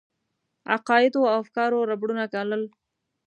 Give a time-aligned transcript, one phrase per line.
[0.75, 2.63] عقایدو او افکارو ربړونه ګالل.